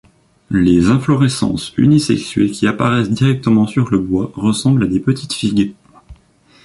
Les 0.49 0.89
inflorescences 0.89 1.73
unisexuées 1.77 2.49
qui 2.49 2.65
apparaissent 2.65 3.11
directement 3.11 3.67
sur 3.67 3.91
le 3.91 3.99
bois 3.99 4.31
ressemblent 4.33 4.85
à 4.85 4.87
de 4.87 4.97
petites 4.97 5.31
figues. 5.33 5.75